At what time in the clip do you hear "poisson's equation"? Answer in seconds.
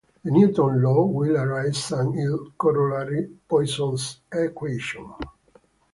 3.47-5.13